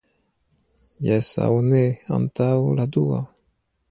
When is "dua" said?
2.97-3.23